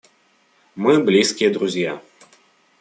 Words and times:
Мы 0.73 0.97
близкие 1.03 1.51
друзья. 1.51 2.01